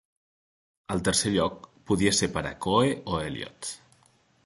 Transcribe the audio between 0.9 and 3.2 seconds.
El tercer lloc podia ser per a Coe